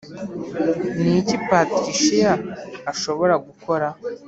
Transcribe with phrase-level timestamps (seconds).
[1.01, 2.31] Ni iki Patricia
[2.91, 3.87] ashobora gukora